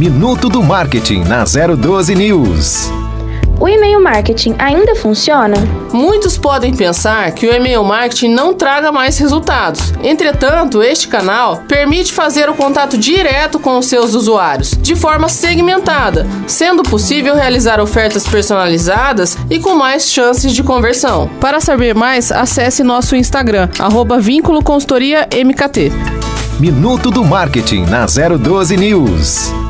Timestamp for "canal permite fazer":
11.06-12.48